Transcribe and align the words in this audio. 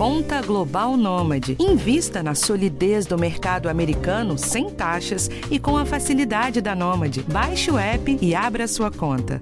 Conta 0.00 0.40
Global 0.40 0.96
Nômade. 0.96 1.58
Invista 1.60 2.22
na 2.22 2.34
solidez 2.34 3.04
do 3.04 3.18
mercado 3.18 3.68
americano 3.68 4.38
sem 4.38 4.70
taxas 4.70 5.28
e 5.50 5.58
com 5.58 5.76
a 5.76 5.84
facilidade 5.84 6.62
da 6.62 6.74
Nômade. 6.74 7.22
Baixe 7.24 7.70
o 7.70 7.78
app 7.78 8.18
e 8.18 8.34
abra 8.34 8.66
sua 8.66 8.90
conta. 8.90 9.38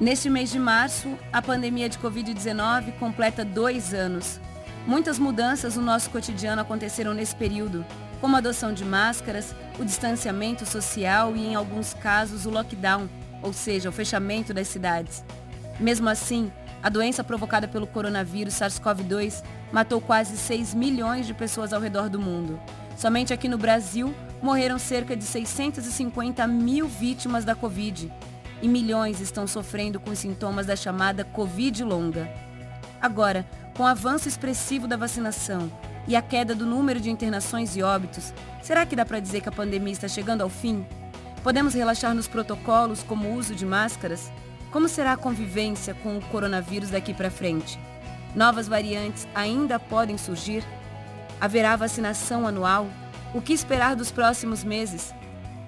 Neste 0.00 0.28
mês 0.28 0.50
de 0.50 0.58
março, 0.58 1.16
a 1.32 1.40
pandemia 1.40 1.88
de 1.88 1.96
Covid-19 1.96 2.98
completa 2.98 3.44
dois 3.44 3.94
anos. 3.94 4.40
Muitas 4.84 5.16
mudanças 5.16 5.76
no 5.76 5.82
nosso 5.84 6.10
cotidiano 6.10 6.60
aconteceram 6.60 7.14
nesse 7.14 7.36
período, 7.36 7.86
como 8.20 8.34
a 8.34 8.40
adoção 8.40 8.72
de 8.74 8.84
máscaras, 8.84 9.54
o 9.78 9.84
distanciamento 9.84 10.66
social 10.66 11.36
e, 11.36 11.46
em 11.46 11.54
alguns 11.54 11.94
casos, 11.94 12.46
o 12.46 12.50
lockdown, 12.50 13.08
ou 13.40 13.52
seja, 13.52 13.88
o 13.88 13.92
fechamento 13.92 14.52
das 14.52 14.66
cidades. 14.66 15.22
Mesmo 15.80 16.10
assim, 16.10 16.52
a 16.82 16.88
doença 16.88 17.22
provocada 17.22 17.68
pelo 17.68 17.86
coronavírus 17.86 18.54
SARS-CoV-2 18.54 19.42
matou 19.70 20.00
quase 20.00 20.36
6 20.36 20.74
milhões 20.74 21.26
de 21.26 21.34
pessoas 21.34 21.72
ao 21.72 21.80
redor 21.80 22.08
do 22.08 22.20
mundo. 22.20 22.58
Somente 22.96 23.32
aqui 23.32 23.48
no 23.48 23.58
Brasil, 23.58 24.14
morreram 24.42 24.78
cerca 24.78 25.16
de 25.16 25.24
650 25.24 26.46
mil 26.46 26.88
vítimas 26.88 27.44
da 27.44 27.54
Covid 27.54 28.10
e 28.62 28.68
milhões 28.68 29.20
estão 29.20 29.46
sofrendo 29.46 30.00
com 30.00 30.10
os 30.10 30.18
sintomas 30.18 30.66
da 30.66 30.76
chamada 30.76 31.24
Covid 31.24 31.82
longa. 31.84 32.30
Agora, 33.00 33.46
com 33.76 33.82
o 33.82 33.86
avanço 33.86 34.28
expressivo 34.28 34.86
da 34.86 34.96
vacinação 34.96 35.70
e 36.06 36.16
a 36.16 36.22
queda 36.22 36.54
do 36.54 36.66
número 36.66 37.00
de 37.00 37.10
internações 37.10 37.76
e 37.76 37.82
óbitos, 37.82 38.32
será 38.62 38.84
que 38.84 38.96
dá 38.96 39.04
para 39.04 39.20
dizer 39.20 39.40
que 39.40 39.48
a 39.48 39.52
pandemia 39.52 39.92
está 39.92 40.08
chegando 40.08 40.42
ao 40.42 40.48
fim? 40.48 40.84
Podemos 41.42 41.72
relaxar 41.72 42.14
nos 42.14 42.28
protocolos 42.28 43.02
como 43.02 43.28
o 43.28 43.34
uso 43.34 43.54
de 43.54 43.64
máscaras? 43.64 44.30
Como 44.70 44.88
será 44.88 45.14
a 45.14 45.16
convivência 45.16 45.94
com 45.94 46.16
o 46.16 46.20
coronavírus 46.20 46.90
daqui 46.90 47.12
para 47.12 47.30
frente? 47.30 47.78
Novas 48.36 48.68
variantes 48.68 49.26
ainda 49.34 49.80
podem 49.80 50.16
surgir? 50.16 50.62
Haverá 51.40 51.74
vacinação 51.74 52.46
anual? 52.46 52.86
O 53.34 53.40
que 53.40 53.52
esperar 53.52 53.96
dos 53.96 54.12
próximos 54.12 54.62
meses? 54.62 55.12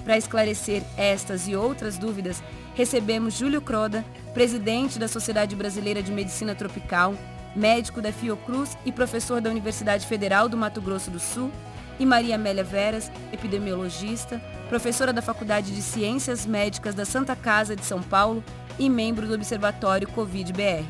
Para 0.04 0.16
esclarecer 0.16 0.84
estas 0.96 1.48
e 1.48 1.56
outras 1.56 1.98
dúvidas, 1.98 2.42
recebemos 2.74 3.34
Júlio 3.34 3.60
Croda, 3.60 4.04
presidente 4.32 5.00
da 5.00 5.08
Sociedade 5.08 5.56
Brasileira 5.56 6.02
de 6.02 6.12
Medicina 6.12 6.54
Tropical, 6.54 7.14
médico 7.56 8.00
da 8.00 8.12
Fiocruz 8.12 8.76
e 8.84 8.92
professor 8.92 9.40
da 9.40 9.50
Universidade 9.50 10.06
Federal 10.06 10.48
do 10.48 10.56
Mato 10.56 10.80
Grosso 10.80 11.10
do 11.10 11.18
Sul, 11.18 11.50
e 11.98 12.06
Maria 12.06 12.36
Amélia 12.36 12.64
Veras, 12.64 13.10
epidemiologista, 13.32 14.40
professora 14.68 15.12
da 15.12 15.22
Faculdade 15.22 15.72
de 15.72 15.82
Ciências 15.82 16.46
Médicas 16.46 16.94
da 16.94 17.04
Santa 17.04 17.36
Casa 17.36 17.76
de 17.76 17.84
São 17.84 18.02
Paulo 18.02 18.42
e 18.78 18.88
membro 18.88 19.26
do 19.26 19.34
Observatório 19.34 20.08
Covid-BR. 20.08 20.86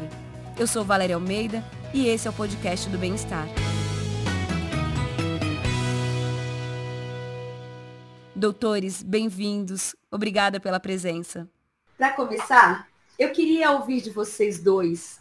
Eu 0.58 0.66
sou 0.66 0.84
Valéria 0.84 1.16
Almeida 1.16 1.62
e 1.92 2.06
esse 2.06 2.26
é 2.26 2.30
o 2.30 2.34
podcast 2.34 2.88
do 2.88 2.98
Bem-Estar. 2.98 3.46
Doutores, 8.34 9.02
bem-vindos. 9.02 9.94
Obrigada 10.10 10.58
pela 10.58 10.80
presença. 10.80 11.48
Para 11.96 12.12
começar, 12.12 12.88
eu 13.18 13.30
queria 13.30 13.70
ouvir 13.72 14.00
de 14.00 14.10
vocês 14.10 14.60
dois. 14.60 15.20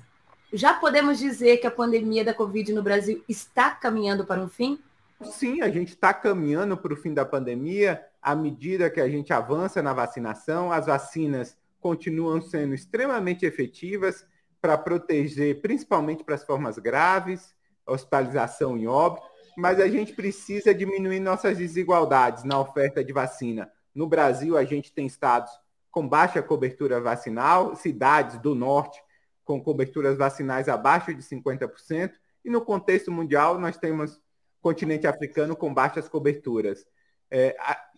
Já 0.54 0.74
podemos 0.74 1.20
dizer 1.20 1.58
que 1.58 1.68
a 1.68 1.72
pandemia 1.72 2.26
da 2.26 2.34
Covid 2.34 2.74
no 2.74 2.84
Brasil 2.84 3.24
está 3.28 3.72
caminhando 3.72 4.26
para 4.26 4.42
um 4.42 4.50
fim? 4.50 4.80
Sim, 5.24 5.62
a 5.62 5.70
gente 5.70 5.90
está 5.90 6.14
caminhando 6.14 6.76
para 6.76 6.94
o 6.94 6.98
fim 6.98 7.14
da 7.14 7.24
pandemia 7.24 8.04
à 8.22 8.36
medida 8.36 8.90
que 8.90 9.00
a 9.00 9.08
gente 9.08 9.32
avança 9.32 9.82
na 9.82 9.94
vacinação. 9.94 10.72
As 10.72 10.88
vacinas 10.88 11.56
continuam 11.82 12.40
sendo 12.42 12.74
extremamente 12.74 13.46
efetivas 13.46 14.26
para 14.62 14.78
proteger, 14.78 15.62
principalmente 15.62 16.24
para 16.24 16.36
as 16.36 16.44
formas 16.44 16.78
graves, 16.78 17.54
hospitalização 17.86 18.78
e 18.78 18.88
óbito, 18.88 19.26
mas 19.58 19.80
a 19.80 19.88
gente 19.88 20.14
precisa 20.14 20.74
diminuir 20.74 21.20
nossas 21.20 21.58
desigualdades 21.58 22.44
na 22.44 22.60
oferta 22.60 23.04
de 23.04 23.12
vacina. 23.12 23.70
No 23.94 24.08
Brasil, 24.08 24.56
a 24.56 24.64
gente 24.64 24.94
tem 24.94 25.06
estados 25.06 25.52
com 25.90 26.08
baixa 26.08 26.42
cobertura 26.42 27.02
vacinal, 27.02 27.76
cidades 27.76 28.38
do 28.40 28.56
norte 28.56 29.02
com 29.44 29.62
coberturas 29.62 30.18
vacinais 30.18 30.70
abaixo 30.70 31.14
de 31.14 31.22
50%, 31.22 32.14
e 32.46 32.50
no 32.50 32.62
contexto 32.62 33.12
mundial 33.12 33.60
nós 33.60 33.76
temos 33.78 34.22
continente 34.62 35.08
africano 35.08 35.56
com 35.56 35.74
baixas 35.74 36.08
coberturas. 36.08 36.86
É, 37.30 37.58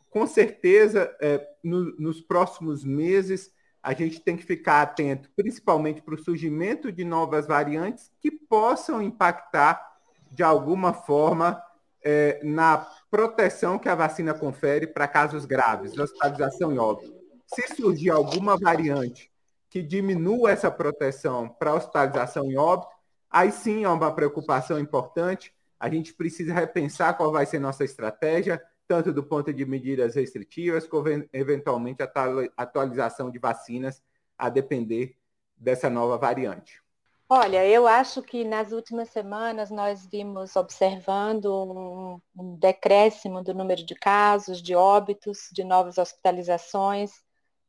com 0.10 0.26
certeza, 0.26 1.16
é, 1.22 1.46
no, 1.64 1.96
nos 1.98 2.22
próximos 2.22 2.84
meses, 2.84 3.52
a 3.84 3.94
gente 3.94 4.22
tem 4.22 4.38
que 4.38 4.46
ficar 4.46 4.82
atento, 4.82 5.30
principalmente 5.36 6.02
para 6.02 6.16
o 6.16 6.24
surgimento 6.24 6.92
de 6.92 7.04
novas 7.04 7.46
variantes 7.46 8.10
que 8.20 8.32
possam 8.32 9.02
impactar 9.02 9.98
de 10.32 10.42
alguma 10.42 10.94
forma 10.94 11.62
é, 12.02 12.40
na 12.44 12.88
proteção 13.12 13.78
que 13.78 13.90
a 13.90 13.96
vacina 13.96 14.34
confere 14.34 14.88
para 14.88 15.08
casos 15.08 15.46
graves, 15.46 15.98
hospitalização 15.98 16.74
e 16.74 16.80
óbito 16.80 17.24
se 17.54 17.76
surgir 17.76 18.10
alguma 18.10 18.58
variante 18.58 19.32
que 19.70 19.82
diminua 19.82 20.52
essa 20.52 20.70
proteção 20.70 21.48
para 21.48 21.74
hospitalização 21.74 22.50
e 22.52 22.58
óbito, 22.58 22.92
aí 23.30 23.52
sim 23.52 23.84
é 23.84 23.90
uma 23.90 24.14
preocupação 24.14 24.80
importante. 24.80 25.54
A 25.80 25.90
gente 25.90 26.14
precisa 26.14 26.54
repensar 26.54 27.16
qual 27.16 27.32
vai 27.32 27.46
ser 27.46 27.60
nossa 27.60 27.84
estratégia, 27.84 28.62
tanto 28.88 29.14
do 29.14 29.24
ponto 29.24 29.54
de 29.54 29.66
medidas 29.66 30.16
restritivas, 30.16 30.88
como 30.88 31.08
eventualmente 31.32 32.04
a 32.04 32.12
atualização 32.58 33.32
de 33.32 33.40
vacinas, 33.40 34.04
a 34.38 34.50
depender 34.50 35.16
dessa 35.56 35.90
nova 35.90 36.18
variante. 36.18 36.84
Olha, 37.30 37.66
eu 37.66 37.88
acho 37.88 38.22
que 38.22 38.44
nas 38.44 38.72
últimas 38.72 39.10
semanas 39.10 39.72
nós 39.72 40.06
vimos 40.06 40.56
observando 40.56 42.22
um, 42.38 42.56
decréscimo 42.58 43.42
do 43.42 43.54
número 43.54 43.84
de 43.84 43.96
casos, 43.96 44.62
de 44.62 44.76
óbitos, 44.76 45.50
de 45.52 45.64
novas 45.64 45.98
hospitalizações 45.98 47.12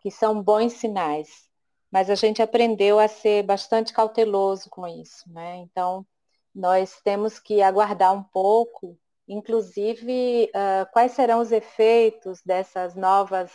que 0.01 0.11
são 0.11 0.43
bons 0.43 0.75
sinais, 0.75 1.49
mas 1.91 2.11
a 2.11 2.15
gente 2.15 2.43
aprendeu 2.43 2.99
a 2.99 3.09
ser 3.09 3.43
bastante 3.43 3.93
cauteloso 3.93 4.69
com 4.69 4.87
isso, 4.87 5.25
né? 5.33 5.57
Então, 5.57 6.07
nós 6.55 7.01
temos 7.03 7.39
que 7.39 7.63
aguardar 7.63 8.13
um 8.13 8.23
pouco, 8.23 8.99
inclusive, 9.29 10.51
uh, 10.55 10.91
quais 10.93 11.13
serão 11.13 11.41
os 11.41 11.53
efeitos 11.53 12.43
dessas 12.43 12.95
novas 12.95 13.51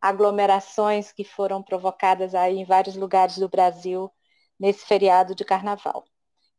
aglomerações 0.00 1.12
que 1.12 1.24
foram 1.24 1.62
provocadas 1.62 2.34
aí 2.34 2.58
em 2.58 2.64
vários 2.64 2.96
lugares 2.96 3.38
do 3.38 3.48
Brasil 3.48 4.10
nesse 4.58 4.84
feriado 4.84 5.34
de 5.34 5.44
carnaval. 5.44 6.04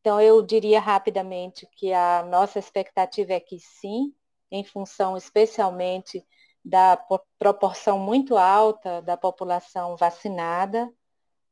Então, 0.02 0.20
eu 0.22 0.42
diria 0.42 0.80
rapidamente 0.80 1.68
que 1.78 1.94
a 1.94 2.24
nossa 2.24 2.60
expectativa 2.60 3.34
é 3.34 3.40
que 3.40 3.60
sim, 3.60 4.14
em 4.52 4.64
função 4.64 5.18
especialmente 5.18 6.26
da 6.64 6.98
proporção 7.38 8.00
muito 8.00 8.38
alta 8.38 9.02
da 9.02 9.16
população 9.16 9.96
vacinada, 9.96 10.92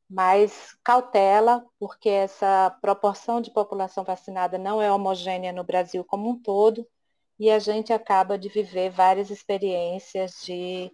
mas 0.09 0.75
cautela, 0.83 1.65
porque 1.79 2.09
essa 2.09 2.75
proporção 2.81 3.41
de 3.41 3.51
população 3.51 4.03
vacinada 4.03 4.57
não 4.57 4.81
é 4.81 4.91
homogênea 4.91 5.51
no 5.51 5.63
Brasil 5.63 6.03
como 6.03 6.29
um 6.29 6.41
todo, 6.41 6.87
e 7.39 7.49
a 7.49 7.59
gente 7.59 7.91
acaba 7.91 8.37
de 8.37 8.49
viver 8.49 8.89
várias 8.89 9.29
experiências 9.29 10.41
de 10.43 10.91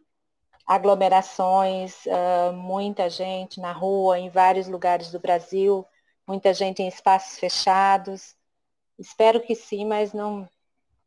aglomerações, 0.65 2.05
uh, 2.05 2.53
muita 2.53 3.09
gente 3.09 3.59
na 3.59 3.71
rua, 3.71 4.19
em 4.19 4.29
vários 4.29 4.67
lugares 4.67 5.11
do 5.11 5.19
Brasil, 5.19 5.85
muita 6.27 6.53
gente 6.53 6.81
em 6.81 6.87
espaços 6.87 7.39
fechados. 7.39 8.35
Espero 8.97 9.41
que 9.41 9.55
sim, 9.55 9.85
mas 9.85 10.13
não, 10.13 10.47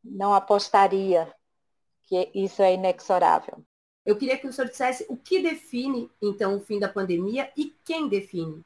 não 0.03 0.33
apostaria 0.33 1.33
que 2.03 2.29
isso 2.35 2.61
é 2.61 2.73
inexorável. 2.73 3.63
Eu 4.05 4.17
queria 4.17 4.37
que 4.37 4.45
o 4.45 4.51
senhor 4.51 4.67
dissesse 4.67 5.05
o 5.07 5.15
que 5.15 5.41
define, 5.41 6.11
então, 6.21 6.57
o 6.57 6.59
fim 6.59 6.77
da 6.77 6.89
pandemia 6.89 7.49
e 7.55 7.73
quem 7.85 8.09
define. 8.09 8.65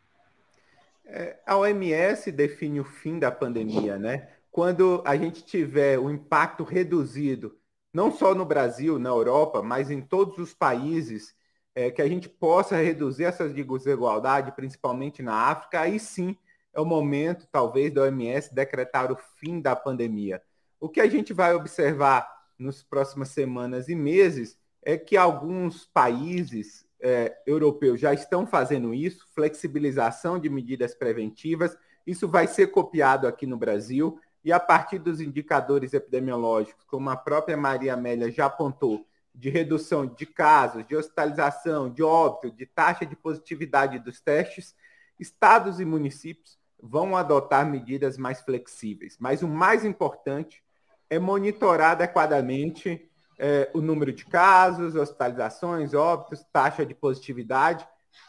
É, 1.06 1.38
a 1.46 1.56
OMS 1.56 2.32
define 2.32 2.80
o 2.80 2.84
fim 2.84 3.20
da 3.20 3.32
pandemia, 3.32 3.98
né? 3.98 4.30
Quando 4.58 5.04
a 5.06 5.16
gente 5.16 5.46
tiver 5.46 6.00
o 6.00 6.10
impacto 6.10 6.64
reduzido, 6.64 7.56
não 7.94 8.12
só 8.12 8.34
no 8.34 8.44
Brasil, 8.44 8.98
na 8.98 9.10
Europa, 9.10 9.62
mas 9.62 9.92
em 9.92 10.02
todos 10.02 10.40
os 10.40 10.52
países, 10.52 11.36
é, 11.76 11.92
que 11.92 12.02
a 12.02 12.08
gente 12.08 12.28
possa 12.28 12.76
reduzir 12.76 13.26
essas 13.26 13.54
desigualdades, 13.54 14.52
principalmente 14.56 15.22
na 15.22 15.36
África, 15.36 15.82
aí 15.82 16.00
sim 16.00 16.36
é 16.74 16.82
o 16.82 16.86
momento, 16.86 17.48
talvez, 17.52 17.94
da 17.94 18.02
OMS 18.02 18.52
decretar 18.52 19.12
o 19.12 19.16
fim 19.40 19.62
da 19.62 19.76
pandemia. 19.76 20.42
O 20.80 20.90
que 20.90 21.02
a 21.02 21.08
gente 21.08 21.34
vai 21.34 21.54
observar 21.54 22.28
nas 22.58 22.82
próximas 22.82 23.30
semanas 23.30 23.88
e 23.88 23.94
meses 23.94 24.58
é 24.82 24.98
que 24.98 25.16
alguns 25.16 25.86
países 25.86 26.84
é, 27.00 27.38
europeus 27.46 28.00
já 28.00 28.12
estão 28.12 28.48
fazendo 28.48 28.92
isso, 28.92 29.24
flexibilização 29.36 30.40
de 30.40 30.50
medidas 30.50 30.96
preventivas. 30.96 31.78
Isso 32.08 32.28
vai 32.28 32.48
ser 32.48 32.72
copiado 32.72 33.28
aqui 33.28 33.46
no 33.46 33.56
Brasil 33.56 34.20
e 34.48 34.52
a 34.54 34.62
partir 34.62 34.98
dos 34.98 35.20
indicadores 35.20 35.94
epidemiológicos, 35.94 36.86
como 36.86 37.10
a 37.10 37.18
própria 37.18 37.58
Maria 37.58 37.96
Amélia 37.96 38.32
já 38.32 38.46
apontou, 38.46 39.06
de 39.36 39.50
redução 39.50 40.06
de 40.06 40.26
casos, 40.26 40.88
de 40.88 40.96
hospitalização, 40.96 41.90
de 41.90 42.02
óbito, 42.02 42.56
de 42.56 42.66
taxa 42.66 43.06
de 43.06 43.14
positividade 43.14 44.00
dos 44.00 44.22
testes, 44.22 44.74
estados 45.20 45.82
e 45.82 45.86
municípios 45.86 46.58
vão 46.82 47.18
adotar 47.18 47.70
medidas 47.70 48.18
mais 48.18 48.40
flexíveis. 48.40 49.18
Mas 49.20 49.44
o 49.44 49.50
mais 49.50 49.84
importante 49.84 50.64
é 51.10 51.20
monitorar 51.20 51.92
adequadamente 51.92 53.12
é, 53.38 53.70
o 53.74 53.82
número 53.82 54.14
de 54.14 54.26
casos, 54.26 54.96
hospitalizações, 54.96 55.94
óbitos, 55.94 56.42
taxa 56.54 56.86
de 56.86 56.96
positividade 56.96 57.86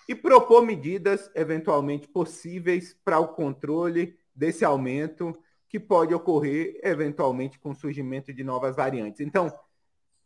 e 0.08 0.16
propor 0.16 0.66
medidas 0.66 1.30
eventualmente 1.32 2.08
possíveis 2.08 2.92
para 3.04 3.20
o 3.20 3.28
controle 3.28 4.18
desse 4.34 4.64
aumento 4.64 5.38
que 5.68 5.78
pode 5.78 6.14
ocorrer 6.14 6.80
eventualmente 6.82 7.58
com 7.58 7.70
o 7.70 7.74
surgimento 7.74 8.32
de 8.32 8.42
novas 8.42 8.76
variantes. 8.76 9.20
Então, 9.20 9.52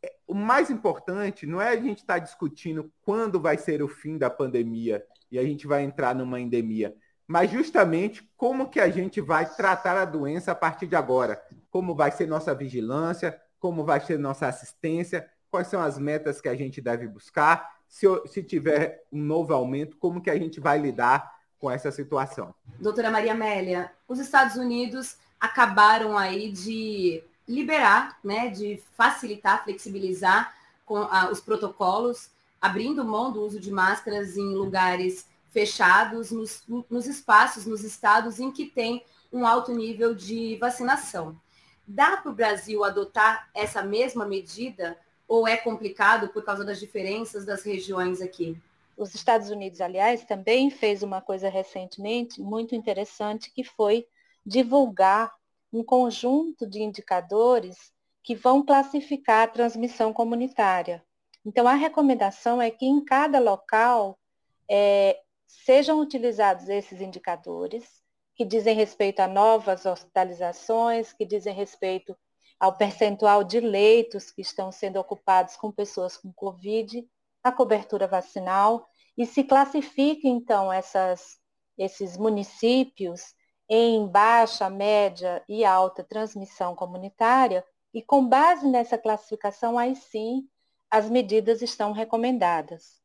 é, 0.03 0.12
o 0.27 0.35
mais 0.35 0.71
importante 0.71 1.47
não 1.47 1.61
é 1.61 1.69
a 1.69 1.77
gente 1.77 1.99
estar 1.99 2.15
tá 2.15 2.19
discutindo 2.19 2.93
quando 3.03 3.41
vai 3.41 3.59
ser 3.59 3.83
o 3.83 3.89
fim 3.89 4.17
da 4.17 4.31
pandemia 4.31 5.05
e 5.31 5.39
a 5.39 5.43
gente 5.43 5.67
vai 5.67 5.83
entrar 5.83 6.15
numa 6.15 6.39
endemia, 6.39 6.94
mas 7.27 7.50
justamente 7.50 8.29
como 8.37 8.69
que 8.69 8.79
a 8.79 8.89
gente 8.89 9.21
vai 9.21 9.47
tratar 9.47 9.97
a 9.97 10.05
doença 10.05 10.53
a 10.53 10.55
partir 10.55 10.87
de 10.87 10.94
agora, 10.94 11.43
como 11.71 11.94
vai 11.94 12.11
ser 12.11 12.27
nossa 12.27 12.55
vigilância, 12.55 13.41
como 13.59 13.85
vai 13.85 14.00
ser 14.00 14.19
nossa 14.19 14.47
assistência, 14.47 15.29
quais 15.50 15.69
são 15.69 15.81
as 15.81 15.99
metas 15.99 16.41
que 16.41 16.49
a 16.49 16.55
gente 16.55 16.81
deve 16.81 17.06
buscar, 17.09 17.77
se, 17.89 18.06
se 18.27 18.43
tiver 18.43 19.05
um 19.12 19.23
novo 19.23 19.53
aumento, 19.53 19.97
como 19.97 20.21
que 20.21 20.31
a 20.31 20.39
gente 20.39 20.61
vai 20.61 20.79
lidar 20.79 21.31
com 21.59 21.71
essa 21.71 21.93
situação. 21.93 22.55
Doutora 22.81 23.11
Maria 23.11 23.33
Amélia, 23.33 23.93
os 24.09 24.19
Estados 24.19 24.56
Unidos 24.56 25.17
acabaram 25.43 26.17
aí 26.17 26.53
de 26.53 27.21
liberar, 27.49 28.17
né, 28.23 28.49
de 28.49 28.81
facilitar, 28.97 29.65
flexibilizar 29.65 30.55
com 30.87 30.99
a, 30.99 31.31
os 31.33 31.41
protocolos, 31.41 32.31
abrindo 32.61 33.05
mão 33.05 33.33
do 33.33 33.43
uso 33.43 33.59
de 33.59 33.73
máscaras 33.73 34.37
em 34.37 34.55
lugares 34.55 35.27
fechados, 35.50 36.31
nos, 36.31 36.62
nos 36.89 37.06
espaços, 37.09 37.67
nos 37.67 37.83
estados 37.83 38.39
em 38.39 38.53
que 38.53 38.67
tem 38.67 39.05
um 39.33 39.44
alto 39.44 39.73
nível 39.75 40.15
de 40.15 40.56
vacinação. 40.61 41.37
Dá 41.85 42.17
para 42.17 42.31
o 42.31 42.35
Brasil 42.35 42.85
adotar 42.85 43.50
essa 43.53 43.83
mesma 43.83 44.25
medida 44.25 44.97
ou 45.27 45.49
é 45.49 45.56
complicado 45.56 46.29
por 46.29 46.44
causa 46.44 46.65
das 46.65 46.79
diferenças 46.79 47.44
das 47.44 47.65
regiões 47.65 48.23
aqui? 48.23 48.56
Os 48.97 49.12
Estados 49.12 49.50
Unidos, 49.50 49.81
aliás, 49.81 50.25
também 50.25 50.71
fez 50.71 51.03
uma 51.03 51.21
coisa 51.21 51.49
recentemente 51.49 52.41
muito 52.41 52.77
interessante, 52.77 53.50
que 53.50 53.65
foi 53.65 54.06
divulgar 54.44 55.33
um 55.73 55.83
conjunto 55.83 56.67
de 56.67 56.83
indicadores 56.83 57.93
que 58.23 58.35
vão 58.35 58.65
classificar 58.65 59.44
a 59.44 59.50
transmissão 59.50 60.12
comunitária. 60.12 61.05
Então, 61.44 61.67
a 61.67 61.75
recomendação 61.75 62.62
é 62.62 62.71
que 62.71 62.87
em 62.87 63.05
cada 63.05 63.41
local 63.41 64.19
é, 64.71 65.19
sejam 65.47 66.00
utilizados 66.00 66.69
esses 66.69 67.00
indicadores, 67.00 67.85
que 68.35 68.44
dizem 68.44 68.75
respeito 68.75 69.21
a 69.21 69.29
novas 69.29 69.85
hospitalizações, 69.85 71.12
que 71.12 71.27
dizem 71.27 71.55
respeito 71.55 72.17
ao 72.59 72.77
percentual 72.77 73.43
de 73.43 73.61
leitos 73.61 74.31
que 74.31 74.41
estão 74.41 74.71
sendo 74.71 74.99
ocupados 74.99 75.56
com 75.56 75.71
pessoas 75.71 76.17
com 76.17 76.33
Covid, 76.33 77.06
a 77.43 77.50
cobertura 77.50 78.06
vacinal, 78.06 78.89
e 79.19 79.27
se 79.27 79.43
classifique, 79.43 80.29
então, 80.29 80.73
essas, 80.73 81.39
esses 81.77 82.17
municípios 82.17 83.35
em 83.75 84.07
baixa, 84.07 84.69
média 84.69 85.43
e 85.49 85.65
alta 85.65 86.05
transmissão 86.05 86.75
comunitária, 86.75 87.65
e 87.95 88.03
com 88.03 88.29
base 88.29 88.69
nessa 88.69 88.99
classificação, 88.99 89.79
aí 89.79 89.97
sim, 89.97 90.47
as 90.91 91.09
medidas 91.09 91.63
estão 91.63 91.91
recomendadas. 91.91 93.01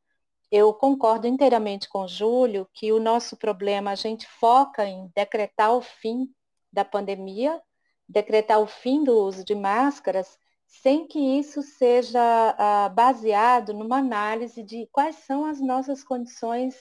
Eu 0.51 0.73
concordo 0.73 1.25
inteiramente 1.25 1.87
com 1.87 2.01
o 2.01 2.07
Júlio 2.07 2.67
que 2.73 2.91
o 2.91 2.99
nosso 2.99 3.37
problema, 3.37 3.91
a 3.91 3.95
gente 3.95 4.27
foca 4.27 4.85
em 4.85 5.09
decretar 5.15 5.73
o 5.73 5.81
fim 5.81 6.27
da 6.71 6.83
pandemia, 6.83 7.61
decretar 8.07 8.59
o 8.59 8.67
fim 8.67 9.05
do 9.05 9.17
uso 9.17 9.45
de 9.45 9.55
máscaras, 9.55 10.37
sem 10.67 11.07
que 11.07 11.17
isso 11.39 11.61
seja 11.61 12.19
ah, 12.57 12.89
baseado 12.89 13.73
numa 13.73 13.99
análise 13.99 14.61
de 14.63 14.85
quais 14.91 15.15
são 15.15 15.45
as 15.45 15.61
nossas 15.61 16.03
condições 16.03 16.75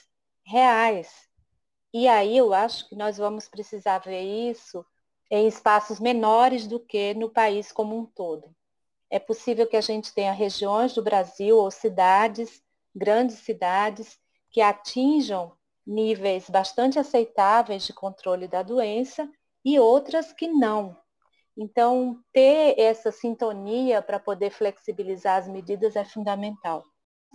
reais 0.45 1.26
e 2.03 2.07
aí 2.07 2.37
eu 2.37 2.53
acho 2.53 2.87
que 2.87 2.95
nós 2.95 3.17
vamos 3.17 3.47
precisar 3.47 3.99
ver 3.99 4.21
isso 4.21 4.85
em 5.31 5.47
espaços 5.47 5.99
menores 5.99 6.67
do 6.67 6.79
que 6.79 7.13
no 7.13 7.29
país 7.29 7.71
como 7.71 7.97
um 7.97 8.05
todo. 8.05 8.55
É 9.09 9.19
possível 9.19 9.65
que 9.65 9.77
a 9.77 9.81
gente 9.81 10.13
tenha 10.13 10.31
regiões 10.31 10.93
do 10.93 11.01
Brasil 11.01 11.57
ou 11.57 11.71
cidades, 11.71 12.61
grandes 12.93 13.37
cidades, 13.37 14.17
que 14.51 14.61
atinjam 14.61 15.53
níveis 15.85 16.49
bastante 16.49 16.99
aceitáveis 16.99 17.85
de 17.85 17.93
controle 17.93 18.47
da 18.47 18.61
doença 18.61 19.29
e 19.63 19.79
outras 19.79 20.33
que 20.33 20.47
não. 20.47 20.97
Então, 21.57 22.21
ter 22.31 22.79
essa 22.79 23.11
sintonia 23.11 24.01
para 24.01 24.19
poder 24.19 24.51
flexibilizar 24.51 25.37
as 25.37 25.47
medidas 25.47 25.95
é 25.95 26.05
fundamental. 26.05 26.83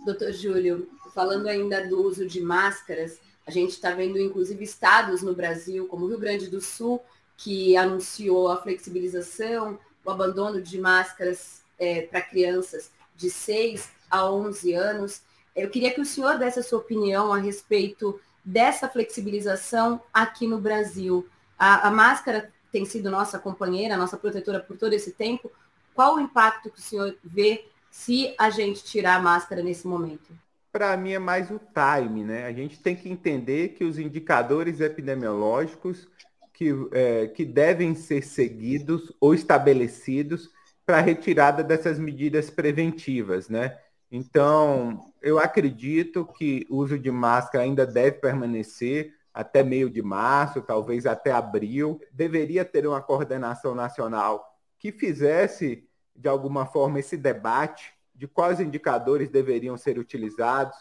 Doutor 0.05 0.31
Júlio, 0.31 0.89
falando 1.13 1.47
ainda 1.47 1.85
do 1.87 2.01
uso 2.01 2.25
de 2.25 2.41
máscaras, 2.41 3.19
a 3.45 3.51
gente 3.51 3.71
está 3.71 3.91
vendo, 3.91 4.19
inclusive, 4.19 4.63
estados 4.63 5.21
no 5.21 5.33
Brasil, 5.33 5.87
como 5.87 6.05
o 6.05 6.07
Rio 6.07 6.19
Grande 6.19 6.47
do 6.47 6.61
Sul, 6.61 7.01
que 7.35 7.75
anunciou 7.75 8.49
a 8.49 8.61
flexibilização, 8.61 9.79
o 10.03 10.11
abandono 10.11 10.61
de 10.61 10.79
máscaras 10.79 11.61
é, 11.77 12.03
para 12.03 12.21
crianças 12.21 12.91
de 13.15 13.29
6 13.29 13.89
a 14.09 14.29
11 14.29 14.73
anos. 14.73 15.21
Eu 15.55 15.69
queria 15.69 15.93
que 15.93 16.01
o 16.01 16.05
senhor 16.05 16.37
desse 16.37 16.59
a 16.59 16.63
sua 16.63 16.79
opinião 16.79 17.33
a 17.33 17.37
respeito 17.37 18.19
dessa 18.43 18.89
flexibilização 18.89 20.01
aqui 20.13 20.47
no 20.47 20.59
Brasil. 20.59 21.27
A, 21.57 21.87
a 21.87 21.91
máscara 21.91 22.51
tem 22.71 22.85
sido 22.85 23.11
nossa 23.11 23.37
companheira, 23.37 23.97
nossa 23.97 24.17
protetora 24.17 24.59
por 24.59 24.77
todo 24.77 24.93
esse 24.93 25.11
tempo. 25.11 25.51
Qual 25.93 26.15
o 26.15 26.19
impacto 26.19 26.69
que 26.69 26.79
o 26.79 26.81
senhor 26.81 27.15
vê 27.23 27.65
se 27.91 28.33
a 28.37 28.49
gente 28.49 28.83
tirar 28.83 29.15
a 29.15 29.21
máscara 29.21 29.61
nesse 29.61 29.87
momento? 29.87 30.33
Para 30.73 30.97
mim 30.97 31.11
é 31.11 31.19
mais 31.19 31.51
o 31.51 31.59
time, 31.59 32.23
né? 32.23 32.47
A 32.47 32.51
gente 32.51 32.81
tem 32.81 32.95
que 32.95 33.07
entender 33.07 33.69
que 33.69 33.83
os 33.85 33.99
indicadores 33.99 34.81
epidemiológicos 34.81 36.07
que, 36.51 36.71
é, 36.91 37.27
que 37.27 37.45
devem 37.45 37.93
ser 37.93 38.23
seguidos 38.23 39.13
ou 39.21 39.35
estabelecidos 39.35 40.49
para 40.83 40.97
a 40.97 41.01
retirada 41.01 41.63
dessas 41.63 41.99
medidas 41.99 42.49
preventivas, 42.49 43.49
né? 43.49 43.77
Então, 44.11 45.13
eu 45.21 45.37
acredito 45.37 46.25
que 46.25 46.65
o 46.69 46.77
uso 46.77 46.97
de 46.97 47.11
máscara 47.11 47.63
ainda 47.63 47.85
deve 47.85 48.17
permanecer 48.17 49.13
até 49.31 49.63
meio 49.63 49.91
de 49.91 50.01
março, 50.01 50.61
talvez 50.61 51.05
até 51.05 51.31
abril. 51.31 52.01
Deveria 52.11 52.65
ter 52.65 52.87
uma 52.87 53.01
coordenação 53.01 53.75
nacional 53.75 54.43
que 54.79 54.91
fizesse, 54.91 55.87
de 56.15 56.27
alguma 56.27 56.65
forma, 56.65 56.99
esse 56.99 57.15
debate 57.15 57.93
de 58.15 58.27
quais 58.27 58.59
indicadores 58.59 59.29
deveriam 59.29 59.77
ser 59.77 59.97
utilizados, 59.97 60.77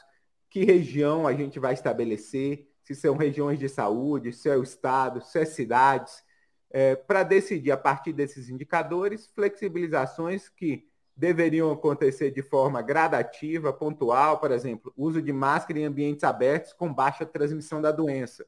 que 0.50 0.64
região 0.64 1.26
a 1.26 1.32
gente 1.32 1.58
vai 1.58 1.72
estabelecer, 1.72 2.68
se 2.82 2.94
são 2.94 3.16
regiões 3.16 3.58
de 3.58 3.68
saúde, 3.68 4.32
se 4.32 4.48
é 4.48 4.56
o 4.56 4.62
estado, 4.62 5.24
se 5.24 5.38
é 5.38 5.44
cidades, 5.44 6.22
é, 6.70 6.94
para 6.96 7.22
decidir 7.22 7.70
a 7.70 7.76
partir 7.76 8.12
desses 8.12 8.48
indicadores 8.48 9.26
flexibilizações 9.34 10.48
que 10.48 10.86
deveriam 11.16 11.70
acontecer 11.70 12.30
de 12.30 12.42
forma 12.42 12.82
gradativa, 12.82 13.72
pontual, 13.72 14.38
por 14.38 14.50
exemplo, 14.50 14.92
uso 14.96 15.22
de 15.22 15.32
máscara 15.32 15.78
em 15.78 15.84
ambientes 15.84 16.24
abertos 16.24 16.72
com 16.72 16.92
baixa 16.92 17.24
transmissão 17.24 17.80
da 17.80 17.92
doença. 17.92 18.44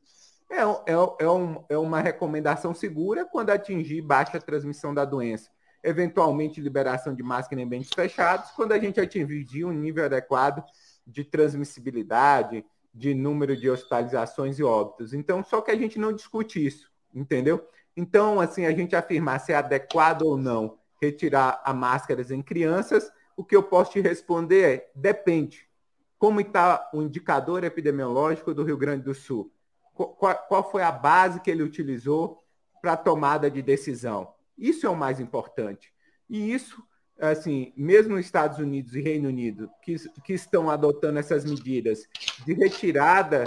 É, 0.51 0.61
é, 0.61 0.95
é, 1.21 1.31
um, 1.31 1.65
é 1.69 1.79
uma 1.79 2.01
recomendação 2.01 2.75
segura 2.75 3.25
quando 3.25 3.51
atingir 3.51 4.01
baixa 4.03 4.41
transmissão 4.41 4.93
da 4.95 5.05
doença 5.05 5.51
eventualmente 5.85 6.61
liberação 6.61 7.15
de 7.15 7.23
máscara 7.23 7.61
em 7.61 7.65
ambientes 7.65 7.91
fechados, 7.95 8.51
quando 8.53 8.73
a 8.73 8.79
gente 8.79 8.99
atingir 8.99 9.65
um 9.65 9.73
nível 9.73 10.07
adequado 10.07 10.65
de 11.07 11.23
transmissibilidade, 11.23 12.65
de 12.93 13.15
número 13.15 13.57
de 13.57 13.69
hospitalizações 13.69 14.59
e 14.59 14.65
óbitos. 14.65 15.13
Então, 15.13 15.45
só 15.45 15.61
que 15.61 15.71
a 15.71 15.77
gente 15.77 15.99
não 15.99 16.13
discute 16.13 16.65
isso, 16.65 16.91
entendeu? 17.15 17.69
Então, 17.97 18.41
assim, 18.41 18.65
a 18.65 18.73
gente 18.73 18.97
afirmar 18.97 19.41
se 19.41 19.53
é 19.53 19.57
adequado 19.57 20.23
ou 20.23 20.37
não 20.37 20.79
retirar 21.01 21.61
a 21.65 21.75
máscaras 21.75 22.31
em 22.31 22.41
crianças, 22.41 23.13
o 23.37 23.45
que 23.45 23.55
eu 23.55 23.63
posso 23.63 23.93
te 23.93 24.01
responder 24.01 24.63
é 24.63 24.91
depende. 24.95 25.69
Como 26.19 26.41
está 26.41 26.89
o 26.95 27.03
indicador 27.03 27.63
epidemiológico 27.63 28.55
do 28.55 28.65
Rio 28.65 28.79
Grande 28.79 29.05
do 29.05 29.15
Sul? 29.15 29.53
Qual, 29.93 30.17
qual 30.49 30.71
foi 30.71 30.83
a 30.83 30.91
base 30.91 31.41
que 31.41 31.51
ele 31.51 31.63
utilizou 31.63 32.43
para 32.81 32.93
a 32.93 32.97
tomada 32.97 33.51
de 33.51 33.61
decisão? 33.61 34.33
Isso 34.57 34.87
é 34.87 34.91
o 34.91 34.97
mais 34.97 35.21
importante. 35.21 35.93
E 36.29 36.53
isso, 36.53 36.83
assim, 37.19 37.73
mesmo 37.77 38.19
Estados 38.19 38.59
Unidos 38.59 38.95
e 38.95 39.03
Reino 39.03 39.29
Unido, 39.29 39.71
que, 39.83 39.97
que 40.23 40.33
estão 40.33 40.71
adotando 40.71 41.19
essas 41.19 41.45
medidas 41.45 42.07
de 42.47 42.55
retirada 42.55 43.45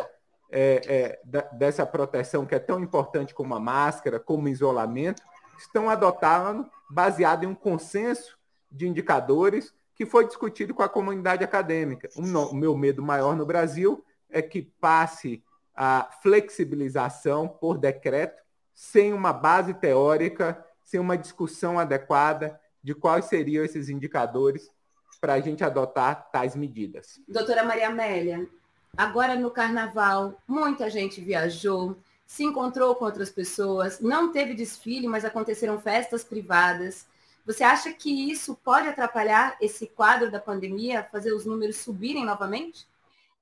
é, 0.50 0.82
é, 0.86 1.22
da, 1.26 1.42
dessa 1.42 1.86
proteção 1.86 2.46
que 2.46 2.56
é 2.56 2.60
tão 2.60 2.82
importante 2.82 3.34
como 3.34 3.54
a 3.54 3.60
máscara, 3.60 4.20
como 4.20 4.48
isolamento, 4.48 5.22
estão 5.58 5.90
adotando 5.90 6.70
baseado 6.90 7.44
em 7.44 7.48
um 7.48 7.56
consenso 7.56 8.38
de 8.72 8.88
indicadores 8.88 9.74
que 9.96 10.06
foi 10.06 10.28
discutido 10.28 10.74
com 10.74 10.84
a 10.84 10.90
comunidade 10.90 11.44
acadêmica. 11.44 12.08
O, 12.16 12.22
o 12.22 12.56
meu 12.56 12.78
medo 12.78 13.02
maior 13.02 13.36
no 13.36 13.46
Brasil 13.46 14.06
é 14.30 14.42
que 14.42 14.62
passe 14.80 15.44
a 15.76 16.10
flexibilização 16.22 17.48
por 17.48 17.78
decreto, 17.78 18.42
sem 18.74 19.14
uma 19.14 19.34
base 19.34 19.74
teórica, 19.74 20.64
sem 20.88 21.01
uma 21.01 21.17
discussão 21.17 21.77
adequada 21.77 22.58
de 22.82 22.96
quais 22.96 23.25
seriam 23.25 23.65
esses 23.65 23.89
indicadores 23.89 24.72
para 25.20 25.34
a 25.34 25.39
gente 25.41 25.62
adotar 25.62 26.32
tais 26.32 26.56
medidas. 26.56 27.20
Doutora 27.27 27.62
Maria 27.62 27.89
Amélia, 27.89 28.48
agora 28.96 29.36
no 29.36 29.51
carnaval, 29.51 30.41
muita 30.48 30.89
gente 30.89 31.20
viajou, 31.20 31.98
se 32.25 32.46
encontrou 32.46 32.96
com 32.96 33.03
outras 33.03 33.29
pessoas, 33.29 34.00
não 34.00 34.32
teve 34.32 34.53
desfile, 34.53 35.10
mas 35.10 35.25
aconteceram 35.25 35.77
festas 35.77 36.24
privadas. 36.24 37.06
Você 37.46 37.65
acha 37.65 37.91
que 37.91 38.32
isso 38.32 38.56
pode 38.56 38.88
atrapalhar 38.88 39.58
esse 39.60 39.88
quadro 39.88 40.32
da 40.32 40.39
pandemia, 40.39 41.06
fazer 41.12 41.34
os 41.34 41.46
números 41.46 41.75
subirem 41.75 42.24
novamente? 42.24 42.88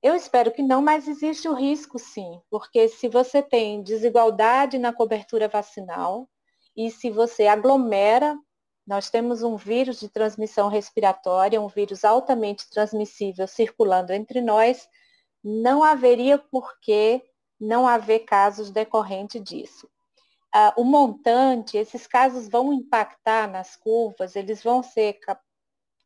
Eu 0.02 0.16
espero 0.16 0.50
que 0.50 0.62
não, 0.62 0.82
mas 0.82 1.06
existe 1.06 1.48
o 1.48 1.54
risco 1.54 1.96
sim, 1.96 2.40
porque 2.50 2.88
se 2.88 3.08
você 3.08 3.40
tem 3.40 3.84
desigualdade 3.84 4.78
na 4.78 4.92
cobertura 4.92 5.46
vacinal 5.46 6.28
e 6.76 6.90
se 6.90 7.10
você 7.10 7.46
aglomera, 7.46 8.38
nós 8.86 9.10
temos 9.10 9.42
um 9.42 9.56
vírus 9.56 9.98
de 9.98 10.08
transmissão 10.08 10.68
respiratória, 10.68 11.60
um 11.60 11.68
vírus 11.68 12.04
altamente 12.04 12.68
transmissível 12.70 13.48
circulando 13.48 14.12
entre 14.12 14.40
nós, 14.40 14.88
não 15.42 15.82
haveria 15.82 16.38
por 16.38 16.78
que 16.80 17.22
não 17.58 17.88
haver 17.88 18.20
casos 18.20 18.70
decorrentes 18.70 19.42
disso. 19.42 19.88
Ah, 20.52 20.72
o 20.76 20.84
montante, 20.84 21.76
esses 21.76 22.06
casos 22.06 22.48
vão 22.48 22.72
impactar 22.72 23.50
nas 23.50 23.74
curvas, 23.74 24.36
eles 24.36 24.62
vão 24.62 24.82
ser, 24.82 25.18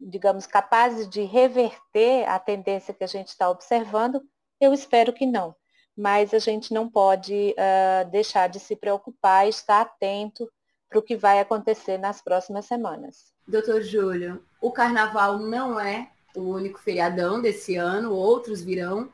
digamos, 0.01 0.47
capazes 0.47 1.09
de 1.09 1.23
reverter 1.23 2.29
a 2.29 2.39
tendência 2.39 2.95
que 2.95 3.05
a 3.05 3.09
gente 3.09 3.29
está 3.29 3.51
observando? 3.51 4.23
Eu 4.61 4.73
espero 4.73 5.13
que 5.13 5.27
não. 5.27 5.55
Mas 5.97 6.33
a 6.33 6.39
gente 6.39 6.73
não 6.73 6.89
pode 6.89 7.55
uh, 7.59 8.11
deixar 8.11 8.49
de 8.49 8.59
se 8.59 8.75
preocupar 8.75 9.49
estar 9.49 9.83
atento 9.83 10.51
para 10.91 10.99
o 10.99 11.03
que 11.03 11.17
vai 11.17 11.39
acontecer 11.39 11.97
nas 11.97 12.21
próximas 12.21 12.67
semanas. 12.67 13.33
Doutor 13.47 13.81
Júlio, 13.83 14.43
o 14.61 14.73
carnaval 14.73 15.39
não 15.39 15.79
é 15.79 16.11
o 16.35 16.41
único 16.41 16.81
feriadão 16.81 17.41
desse 17.41 17.77
ano, 17.77 18.13
outros 18.13 18.61
virão 18.61 19.09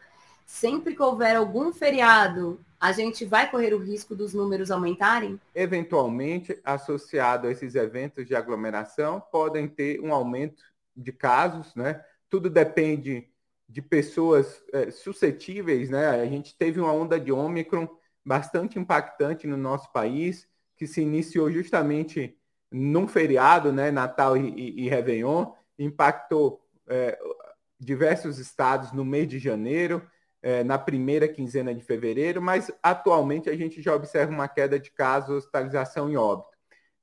sempre 0.46 0.94
que 0.94 1.02
houver 1.02 1.36
algum 1.36 1.72
feriado, 1.72 2.60
a 2.80 2.92
gente 2.92 3.24
vai 3.24 3.50
correr 3.50 3.74
o 3.74 3.82
risco 3.82 4.14
dos 4.14 4.32
números 4.32 4.70
aumentarem? 4.70 5.40
Eventualmente, 5.54 6.58
associado 6.64 7.48
a 7.48 7.50
esses 7.50 7.74
eventos 7.74 8.26
de 8.26 8.34
aglomeração, 8.34 9.20
podem 9.32 9.66
ter 9.66 10.00
um 10.00 10.12
aumento 10.12 10.62
de 10.94 11.12
casos, 11.12 11.74
né? 11.74 12.04
Tudo 12.30 12.48
depende 12.48 13.28
de 13.68 13.82
pessoas 13.82 14.62
é, 14.72 14.90
suscetíveis, 14.90 15.90
né? 15.90 16.08
A 16.08 16.26
gente 16.26 16.56
teve 16.56 16.78
uma 16.78 16.92
onda 16.92 17.18
de 17.18 17.32
Ômicron 17.32 17.88
bastante 18.24 18.78
impactante 18.78 19.46
no 19.46 19.56
nosso 19.56 19.90
país, 19.92 20.46
que 20.76 20.86
se 20.86 21.00
iniciou 21.00 21.50
justamente 21.50 22.36
num 22.70 23.08
feriado, 23.08 23.72
né? 23.72 23.90
Natal 23.90 24.36
e, 24.36 24.48
e, 24.50 24.84
e 24.84 24.88
Réveillon, 24.88 25.52
impactou 25.78 26.60
é, 26.86 27.18
diversos 27.78 28.38
estados 28.38 28.92
no 28.92 29.04
mês 29.04 29.28
de 29.28 29.38
janeiro, 29.38 30.02
é, 30.42 30.62
na 30.62 30.78
primeira 30.78 31.26
quinzena 31.26 31.74
de 31.74 31.82
fevereiro, 31.82 32.40
mas 32.40 32.70
atualmente 32.82 33.50
a 33.50 33.56
gente 33.56 33.82
já 33.82 33.94
observa 33.94 34.32
uma 34.32 34.48
queda 34.48 34.78
de 34.78 34.90
casos, 34.90 35.38
hospitalização 35.38 36.10
e 36.10 36.16
óbito. 36.16 36.56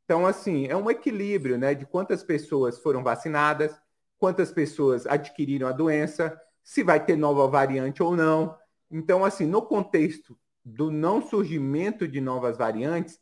Então, 0.06 0.26
assim, 0.26 0.68
é 0.68 0.76
um 0.76 0.90
equilíbrio 0.90 1.58
né, 1.58 1.74
de 1.74 1.86
quantas 1.86 2.24
pessoas 2.24 2.78
foram 2.78 3.04
vacinadas, 3.04 3.78
quantas 4.18 4.52
pessoas 4.52 5.06
adquiriram 5.06 5.68
a 5.68 5.72
doença, 5.72 6.40
se 6.64 6.84
vai 6.84 7.04
ter 7.04 7.16
nova 7.16 7.48
variante 7.48 8.02
ou 8.02 8.16
não. 8.16 8.58
Então, 8.90 9.26
assim, 9.26 9.46
no 9.46 9.62
contexto 9.62 10.38
do 10.64 10.90
não 10.90 11.22
surgimento 11.22 12.08
de 12.08 12.22
novas 12.22 12.58
variantes, 12.58 13.20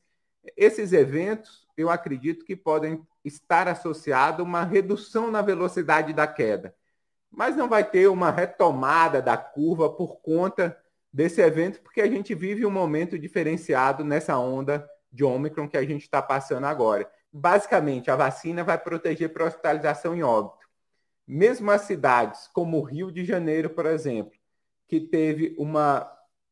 esses 0.56 0.94
eventos, 0.94 1.68
eu 1.78 1.90
acredito 1.90 2.46
que 2.46 2.56
podem 2.56 3.06
estar 3.24 3.68
associados 3.68 4.40
a 4.40 4.44
uma 4.44 4.64
redução 4.64 5.30
na 5.30 5.42
velocidade 5.42 6.14
da 6.14 6.28
queda 6.28 6.76
mas 7.32 7.56
não 7.56 7.70
vai 7.70 7.90
ter 7.90 8.08
uma 8.10 8.30
retomada 8.30 9.22
da 9.22 9.38
curva 9.38 9.90
por 9.90 10.20
conta 10.22 10.78
desse 11.12 11.42
evento, 11.42 11.82
porque 11.82 12.02
a 12.02 12.08
gente 12.08 12.36
vive 12.36 12.66
um 12.66 12.72
momento 12.72 13.18
diferenciado 13.18 14.04
nessa 14.04 14.38
onda 14.38 14.88
de 15.12 15.24
Ômicron 15.24 15.68
que 15.68 15.78
a 15.78 15.84
gente 15.84 16.02
está 16.02 16.22
passando 16.22 16.66
agora. 16.66 17.10
Basicamente, 17.32 18.12
a 18.12 18.16
vacina 18.16 18.64
vai 18.64 18.78
proteger 18.78 19.32
para 19.32 19.46
hospitalização 19.46 20.14
em 20.14 20.24
óbito. 20.24 20.68
Mesmo 21.26 21.72
as 21.72 21.82
cidades 21.82 22.50
como 22.54 22.78
o 22.78 22.84
Rio 22.84 23.12
de 23.12 23.24
Janeiro, 23.24 23.70
por 23.70 23.86
exemplo, 23.86 24.38
que 24.88 25.00
teve 25.00 25.56
uma 25.58 26.12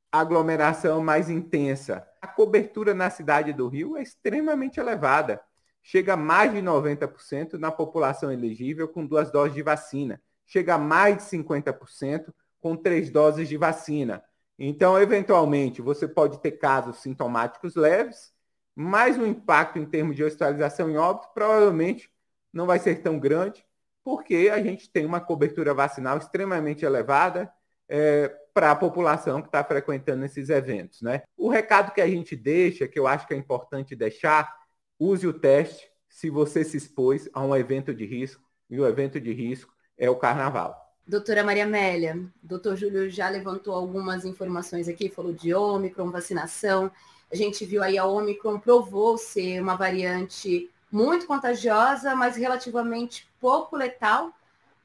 aglomeração 0.09 1.01
mais 1.01 1.29
intensa, 1.29 2.07
a 2.21 2.27
cobertura 2.27 2.93
na 2.93 3.09
cidade 3.09 3.53
do 3.53 3.67
Rio 3.67 3.97
é 3.97 4.01
extremamente 4.01 4.79
elevada. 4.79 5.41
Chega 5.81 6.13
a 6.13 6.17
mais 6.17 6.53
de 6.53 6.61
90% 6.61 7.53
na 7.53 7.71
população 7.71 8.31
elegível 8.31 8.87
com 8.87 9.05
duas 9.05 9.31
doses 9.31 9.55
de 9.55 9.61
vacina 9.61 10.21
chega 10.49 10.73
a 10.73 10.77
mais 10.79 11.17
de 11.17 11.23
50% 11.23 12.33
com 12.59 12.75
três 12.75 13.11
doses 13.11 13.47
de 13.47 13.55
vacina. 13.55 14.23
Então, 14.57 14.99
eventualmente, 14.99 15.81
você 15.81 16.07
pode 16.07 16.41
ter 16.41 16.53
casos 16.53 16.97
sintomáticos 16.97 17.75
leves, 17.75 18.33
mas 18.75 19.17
o 19.17 19.25
impacto 19.25 19.77
em 19.77 19.85
termos 19.85 20.15
de 20.15 20.23
hospitalização 20.23 20.89
em 20.89 20.97
óbito 20.97 21.29
provavelmente 21.35 22.11
não 22.51 22.65
vai 22.65 22.79
ser 22.79 23.01
tão 23.03 23.19
grande, 23.19 23.63
porque 24.03 24.49
a 24.51 24.61
gente 24.61 24.89
tem 24.91 25.05
uma 25.05 25.21
cobertura 25.21 25.73
vacinal 25.73 26.17
extremamente 26.17 26.83
elevada 26.83 27.51
é, 27.87 28.35
para 28.53 28.71
a 28.71 28.75
população 28.75 29.41
que 29.41 29.47
está 29.47 29.63
frequentando 29.63 30.25
esses 30.25 30.49
eventos. 30.49 31.01
Né? 31.01 31.23
O 31.37 31.49
recado 31.49 31.93
que 31.93 32.01
a 32.01 32.07
gente 32.07 32.35
deixa, 32.35 32.87
que 32.87 32.99
eu 32.99 33.07
acho 33.07 33.27
que 33.27 33.33
é 33.33 33.37
importante 33.37 33.95
deixar, 33.95 34.53
use 34.99 35.25
o 35.27 35.33
teste 35.33 35.89
se 36.09 36.29
você 36.29 36.63
se 36.63 36.77
expôs 36.77 37.29
a 37.33 37.41
um 37.41 37.55
evento 37.55 37.93
de 37.93 38.05
risco, 38.05 38.43
e 38.69 38.79
o 38.79 38.87
evento 38.87 39.19
de 39.19 39.33
risco 39.33 39.73
é 39.97 40.09
o 40.09 40.15
carnaval. 40.15 40.75
Doutora 41.07 41.43
Maria 41.43 41.63
Amélia, 41.63 42.23
doutor 42.41 42.75
Júlio 42.75 43.09
já 43.09 43.27
levantou 43.29 43.73
algumas 43.73 44.25
informações 44.25 44.87
aqui, 44.87 45.09
falou 45.09 45.33
de 45.33 45.53
Ômicron, 45.53 46.11
vacinação. 46.11 46.91
A 47.31 47.35
gente 47.35 47.65
viu 47.65 47.81
aí 47.81 47.97
a 47.97 48.05
Ômicron 48.05 48.59
provou 48.59 49.17
ser 49.17 49.59
uma 49.59 49.75
variante 49.75 50.69
muito 50.91 51.25
contagiosa, 51.25 52.15
mas 52.15 52.35
relativamente 52.35 53.27
pouco 53.39 53.75
letal, 53.75 54.31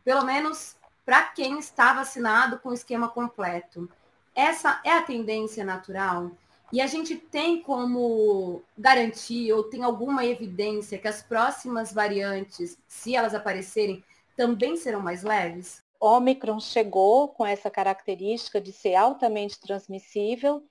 pelo 0.02 0.24
menos 0.24 0.76
para 1.04 1.24
quem 1.24 1.58
está 1.58 1.92
vacinado 1.92 2.58
com 2.58 2.70
o 2.70 2.74
esquema 2.74 3.08
completo. 3.08 3.88
Essa 4.34 4.80
é 4.84 4.90
a 4.90 5.02
tendência 5.02 5.64
natural? 5.64 6.30
E 6.72 6.80
a 6.80 6.86
gente 6.86 7.14
tem 7.16 7.62
como 7.62 8.62
garantir 8.76 9.52
ou 9.52 9.64
tem 9.64 9.84
alguma 9.84 10.24
evidência 10.24 10.98
que 10.98 11.06
as 11.06 11.22
próximas 11.22 11.92
variantes, 11.92 12.76
se 12.88 13.14
elas 13.14 13.34
aparecerem, 13.34 14.02
também 14.36 14.76
serão 14.76 15.00
mais 15.00 15.22
leves? 15.22 15.84
Ômicron 16.00 16.58
chegou 16.58 17.28
com 17.28 17.46
essa 17.46 17.70
característica 17.70 18.60
de 18.60 18.72
ser 18.72 18.94
altamente 18.94 19.60
transmissível, 19.60 20.64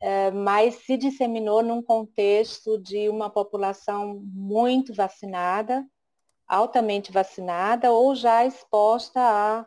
é, 0.00 0.30
mas 0.30 0.74
se 0.84 0.96
disseminou 0.96 1.62
num 1.62 1.82
contexto 1.82 2.78
de 2.78 3.08
uma 3.08 3.30
população 3.30 4.20
muito 4.22 4.92
vacinada, 4.92 5.84
altamente 6.46 7.10
vacinada 7.10 7.90
ou 7.90 8.14
já 8.14 8.44
exposta 8.44 9.20
a, 9.20 9.66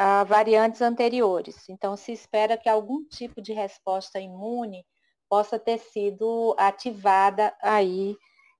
a 0.00 0.22
variantes 0.22 0.80
anteriores. 0.80 1.68
Então, 1.68 1.96
se 1.96 2.12
espera 2.12 2.56
que 2.56 2.68
algum 2.68 3.04
tipo 3.04 3.42
de 3.42 3.52
resposta 3.52 4.20
imune 4.20 4.86
possa 5.28 5.58
ter 5.58 5.78
sido 5.78 6.54
ativada 6.56 7.52
aí 7.60 8.16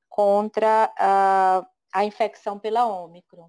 contra 0.09 0.93
a, 0.99 1.67
a 1.95 2.05
infecção 2.05 2.59
pela 2.59 2.87
Ômicron 2.87 3.49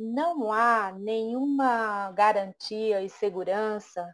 não 0.00 0.50
há 0.50 0.92
nenhuma 0.92 2.10
garantia 2.12 3.02
e 3.02 3.10
segurança 3.10 4.08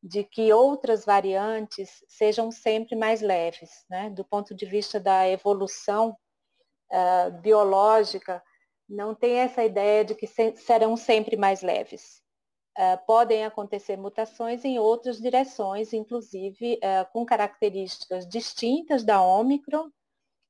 de 0.00 0.22
que 0.22 0.52
outras 0.52 1.04
variantes 1.04 2.04
sejam 2.08 2.52
sempre 2.52 2.94
mais 2.94 3.20
leves, 3.20 3.84
né? 3.90 4.08
Do 4.10 4.24
ponto 4.24 4.54
de 4.54 4.64
vista 4.64 5.00
da 5.00 5.28
evolução 5.28 6.16
uh, 6.92 7.32
biológica, 7.40 8.40
não 8.88 9.16
tem 9.16 9.38
essa 9.38 9.64
ideia 9.64 10.04
de 10.04 10.14
que 10.14 10.28
se 10.28 10.56
serão 10.58 10.96
sempre 10.96 11.36
mais 11.36 11.60
leves. 11.60 12.22
Uh, 12.78 13.06
podem 13.06 13.44
acontecer 13.44 13.96
mutações 13.96 14.62
em 14.62 14.78
outras 14.78 15.18
direções, 15.18 15.94
inclusive 15.94 16.74
uh, 16.74 17.10
com 17.10 17.24
características 17.24 18.28
distintas 18.28 19.02
da 19.02 19.22
Ômicron, 19.22 19.90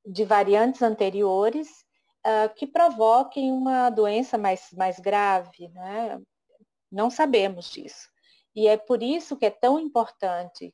de 0.05 0.25
variantes 0.25 0.81
anteriores, 0.81 1.69
uh, 2.25 2.53
que 2.55 2.67
provoquem 2.67 3.51
uma 3.51 3.89
doença 3.89 4.37
mais, 4.37 4.69
mais 4.73 4.99
grave. 4.99 5.69
Né? 5.69 6.19
Não 6.91 7.09
sabemos 7.09 7.69
disso. 7.71 8.09
E 8.53 8.67
é 8.67 8.75
por 8.75 9.01
isso 9.01 9.37
que 9.37 9.45
é 9.45 9.51
tão 9.51 9.79
importante 9.79 10.73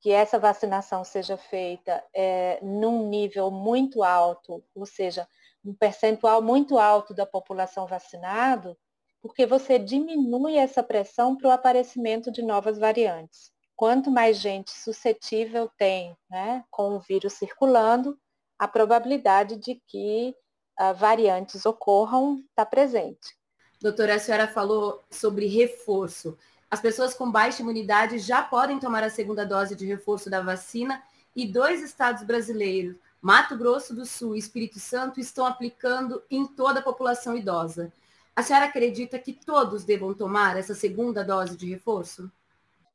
que 0.00 0.10
essa 0.10 0.38
vacinação 0.38 1.02
seja 1.02 1.36
feita 1.36 2.04
é, 2.14 2.60
num 2.62 3.08
nível 3.08 3.50
muito 3.50 4.02
alto, 4.02 4.62
ou 4.74 4.84
seja, 4.84 5.26
um 5.64 5.74
percentual 5.74 6.42
muito 6.42 6.78
alto 6.78 7.14
da 7.14 7.24
população 7.24 7.86
vacinado, 7.86 8.76
porque 9.24 9.46
você 9.46 9.78
diminui 9.78 10.58
essa 10.58 10.82
pressão 10.82 11.34
para 11.34 11.48
o 11.48 11.50
aparecimento 11.50 12.30
de 12.30 12.42
novas 12.42 12.76
variantes. 12.78 13.50
quanto 13.74 14.10
mais 14.10 14.36
gente 14.36 14.70
suscetível 14.70 15.70
tem 15.78 16.14
né, 16.28 16.62
com 16.70 16.94
o 16.94 17.00
vírus 17.00 17.32
circulando, 17.32 18.18
a 18.58 18.68
probabilidade 18.68 19.56
de 19.56 19.80
que 19.88 20.36
uh, 20.78 20.92
variantes 20.94 21.64
ocorram 21.64 22.44
está 22.50 22.66
presente. 22.66 23.34
Doutora, 23.80 24.16
a 24.16 24.18
senhora 24.18 24.46
falou 24.46 25.02
sobre 25.10 25.46
reforço. 25.46 26.36
As 26.70 26.82
pessoas 26.82 27.14
com 27.14 27.32
baixa 27.32 27.62
imunidade 27.62 28.18
já 28.18 28.42
podem 28.42 28.78
tomar 28.78 29.02
a 29.02 29.10
segunda 29.10 29.46
dose 29.46 29.74
de 29.74 29.86
reforço 29.86 30.28
da 30.28 30.42
vacina 30.42 31.02
e 31.34 31.46
dois 31.46 31.82
estados 31.82 32.22
brasileiros, 32.24 32.94
Mato 33.22 33.56
Grosso 33.56 33.94
do 33.94 34.04
Sul 34.04 34.36
e 34.36 34.38
Espírito 34.38 34.78
Santo, 34.78 35.18
estão 35.18 35.46
aplicando 35.46 36.22
em 36.30 36.46
toda 36.46 36.80
a 36.80 36.82
população 36.82 37.34
idosa. 37.34 37.90
A 38.36 38.42
senhora 38.42 38.66
acredita 38.66 39.18
que 39.18 39.32
todos 39.32 39.84
devam 39.84 40.12
tomar 40.12 40.56
essa 40.56 40.74
segunda 40.74 41.24
dose 41.24 41.56
de 41.56 41.70
reforço? 41.70 42.30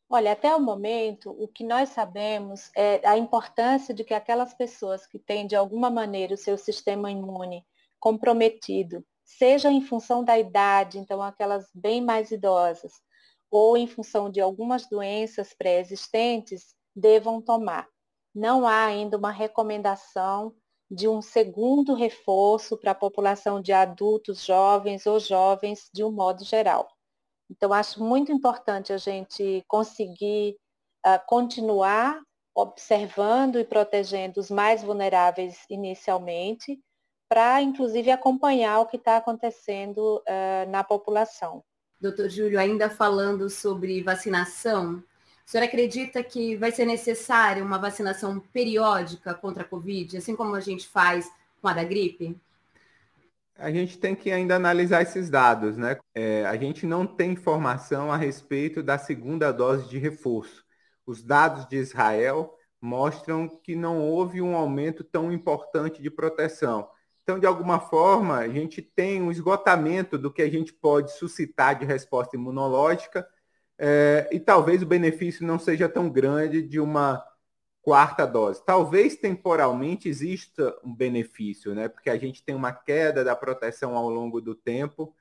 Olha, 0.09 0.33
até 0.33 0.53
o 0.55 0.59
momento, 0.59 1.31
o 1.31 1.47
que 1.47 1.63
nós 1.63 1.89
sabemos 1.89 2.71
é 2.75 3.07
a 3.07 3.17
importância 3.17 3.93
de 3.93 4.03
que 4.03 4.13
aquelas 4.13 4.53
pessoas 4.53 5.05
que 5.05 5.19
têm, 5.19 5.47
de 5.47 5.55
alguma 5.55 5.89
maneira, 5.89 6.33
o 6.33 6.37
seu 6.37 6.57
sistema 6.57 7.11
imune 7.11 7.65
comprometido, 7.99 9.05
seja 9.23 9.71
em 9.71 9.81
função 9.81 10.23
da 10.23 10.37
idade, 10.37 10.97
então 10.97 11.21
aquelas 11.21 11.69
bem 11.73 12.01
mais 12.01 12.31
idosas, 12.31 12.93
ou 13.51 13.77
em 13.77 13.87
função 13.87 14.29
de 14.29 14.41
algumas 14.41 14.89
doenças 14.89 15.53
pré-existentes, 15.53 16.75
devam 16.95 17.41
tomar. 17.41 17.87
Não 18.33 18.67
há 18.67 18.85
ainda 18.85 19.15
uma 19.15 19.31
recomendação 19.31 20.53
de 20.89 21.07
um 21.07 21.21
segundo 21.21 21.93
reforço 21.93 22.77
para 22.77 22.91
a 22.91 22.95
população 22.95 23.61
de 23.61 23.71
adultos 23.71 24.43
jovens 24.43 25.05
ou 25.05 25.19
jovens 25.19 25.89
de 25.93 26.03
um 26.03 26.11
modo 26.11 26.43
geral. 26.43 26.89
Então, 27.49 27.71
acho 27.73 28.03
muito 28.03 28.31
importante 28.31 28.91
a 28.93 28.97
gente 28.97 29.63
conseguir 29.67 30.55
uh, 31.05 31.19
continuar 31.27 32.21
observando 32.55 33.59
e 33.59 33.63
protegendo 33.63 34.39
os 34.39 34.49
mais 34.49 34.83
vulneráveis 34.83 35.63
inicialmente, 35.69 36.79
para, 37.29 37.61
inclusive, 37.61 38.11
acompanhar 38.11 38.79
o 38.79 38.85
que 38.85 38.97
está 38.97 39.17
acontecendo 39.17 40.17
uh, 40.17 40.69
na 40.69 40.83
população. 40.83 41.63
Doutor 41.99 42.29
Júlio, 42.29 42.59
ainda 42.59 42.89
falando 42.89 43.49
sobre 43.49 44.01
vacinação, 44.01 45.03
o 45.49 45.51
senhor 45.51 45.63
acredita 45.63 46.23
que 46.23 46.55
vai 46.55 46.71
ser 46.71 46.85
necessária 46.85 47.63
uma 47.63 47.79
vacinação 47.79 48.39
periódica 48.53 49.33
contra 49.33 49.63
a 49.63 49.65
Covid, 49.65 50.15
assim 50.15 50.35
como 50.35 50.53
a 50.53 50.59
gente 50.59 50.87
faz 50.87 51.27
com 51.59 51.67
a 51.67 51.73
da 51.73 51.83
gripe? 51.83 52.37
A 53.57 53.71
gente 53.71 53.97
tem 53.97 54.13
que 54.13 54.31
ainda 54.31 54.55
analisar 54.55 55.01
esses 55.01 55.27
dados, 55.27 55.75
né? 55.75 55.97
É, 56.13 56.45
a 56.45 56.55
gente 56.55 56.85
não 56.85 57.03
tem 57.03 57.31
informação 57.31 58.11
a 58.11 58.15
respeito 58.15 58.83
da 58.83 58.99
segunda 58.99 59.51
dose 59.51 59.89
de 59.89 59.97
reforço. 59.97 60.63
Os 61.03 61.23
dados 61.23 61.67
de 61.67 61.77
Israel 61.77 62.55
mostram 62.79 63.47
que 63.47 63.75
não 63.75 63.99
houve 63.99 64.43
um 64.43 64.55
aumento 64.55 65.03
tão 65.03 65.31
importante 65.31 65.99
de 65.99 66.11
proteção. 66.11 66.87
Então, 67.23 67.39
de 67.39 67.47
alguma 67.47 67.79
forma, 67.79 68.37
a 68.37 68.47
gente 68.47 68.83
tem 68.83 69.19
um 69.19 69.31
esgotamento 69.31 70.15
do 70.15 70.31
que 70.31 70.43
a 70.43 70.49
gente 70.49 70.71
pode 70.71 71.11
suscitar 71.17 71.79
de 71.79 71.85
resposta 71.85 72.37
imunológica 72.37 73.27
é, 73.79 74.27
e 74.29 74.39
talvez 74.39 74.83
o 74.83 74.85
benefício 74.85 75.47
não 75.47 75.57
seja 75.57 75.87
tão 75.87 76.09
grande 76.09 76.61
de 76.61 76.81
uma 76.81 77.25
quarta 77.81 78.25
dose. 78.25 78.63
Talvez 78.65 79.15
temporalmente 79.15 80.09
exista 80.09 80.77
um 80.83 80.93
benefício, 80.93 81.73
né? 81.73 81.87
Porque 81.87 82.09
a 82.09 82.17
gente 82.17 82.43
tem 82.43 82.53
uma 82.53 82.73
queda 82.73 83.23
da 83.23 83.35
proteção 83.35 83.95
ao 83.95 84.09
longo 84.09 84.41
do 84.41 84.53
tempo, 84.53 85.15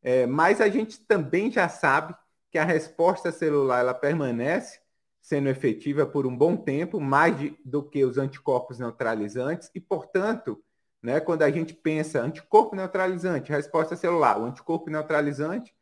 é, 0.00 0.26
mas 0.26 0.60
a 0.60 0.68
gente 0.68 1.00
também 1.00 1.50
já 1.50 1.68
sabe 1.68 2.14
que 2.50 2.58
a 2.58 2.64
resposta 2.64 3.32
celular 3.32 3.80
ela 3.80 3.94
permanece 3.94 4.78
sendo 5.20 5.48
efetiva 5.48 6.06
por 6.06 6.26
um 6.26 6.36
bom 6.36 6.56
tempo, 6.56 7.00
mais 7.00 7.36
de, 7.36 7.58
do 7.64 7.82
que 7.82 8.04
os 8.04 8.18
anticorpos 8.18 8.78
neutralizantes, 8.78 9.70
e, 9.74 9.80
portanto, 9.80 10.62
né, 11.02 11.18
quando 11.18 11.42
a 11.42 11.50
gente 11.50 11.74
pensa 11.74 12.20
anticorpo 12.20 12.76
neutralizante, 12.76 13.50
resposta 13.50 13.96
celular, 13.96 14.38
o 14.38 14.44
anticorpo 14.44 14.90
neutralizante 14.90 15.74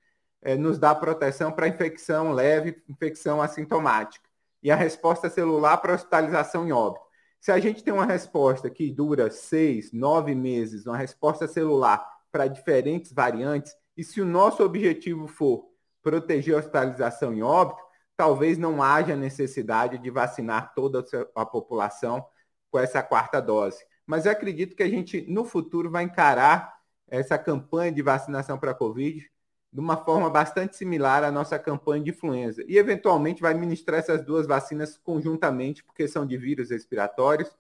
é, 0.42 0.56
nos 0.56 0.78
dá 0.78 0.94
proteção 0.94 1.52
para 1.52 1.68
infecção 1.68 2.32
leve, 2.32 2.82
infecção 2.88 3.40
assintomática 3.40 4.28
e 4.62 4.70
a 4.70 4.76
resposta 4.76 5.30
celular 5.30 5.78
para 5.78 5.94
hospitalização 5.94 6.66
em 6.66 6.72
óbito. 6.72 7.04
Se 7.40 7.50
a 7.50 7.58
gente 7.58 7.82
tem 7.82 7.92
uma 7.92 8.04
resposta 8.04 8.70
que 8.70 8.90
dura 8.90 9.30
seis, 9.30 9.92
nove 9.92 10.34
meses, 10.34 10.86
uma 10.86 10.96
resposta 10.96 11.48
celular 11.48 12.04
para 12.30 12.46
diferentes 12.46 13.12
variantes, 13.12 13.74
e 13.96 14.04
se 14.04 14.20
o 14.20 14.24
nosso 14.24 14.62
objetivo 14.62 15.26
for 15.26 15.66
proteger 16.02 16.54
a 16.54 16.58
hospitalização 16.58 17.32
em 17.32 17.42
óbito, 17.42 17.82
talvez 18.16 18.58
não 18.58 18.82
haja 18.82 19.16
necessidade 19.16 19.98
de 19.98 20.10
vacinar 20.10 20.72
toda 20.74 21.04
a 21.34 21.44
população 21.44 22.24
com 22.70 22.78
essa 22.78 23.02
quarta 23.02 23.40
dose. 23.40 23.84
Mas 24.06 24.24
eu 24.24 24.32
acredito 24.32 24.76
que 24.76 24.82
a 24.82 24.88
gente, 24.88 25.26
no 25.28 25.44
futuro, 25.44 25.90
vai 25.90 26.04
encarar 26.04 26.74
essa 27.08 27.36
campanha 27.36 27.92
de 27.92 28.02
vacinação 28.02 28.58
para 28.58 28.70
a 28.70 28.74
Covid 28.74 29.28
de 29.72 29.80
uma 29.80 29.96
forma 29.96 30.28
bastante 30.28 30.76
similar 30.76 31.24
à 31.24 31.32
nossa 31.32 31.58
campanha 31.58 32.04
de 32.04 32.10
influenza. 32.10 32.62
E, 32.68 32.76
eventualmente, 32.76 33.40
vai 33.40 33.54
ministrar 33.54 33.98
essas 33.98 34.22
duas 34.22 34.46
vacinas 34.46 34.98
conjuntamente, 34.98 35.82
porque 35.82 36.06
são 36.06 36.26
de 36.26 36.36
vírus 36.36 36.70
respiratórios, 36.70 37.50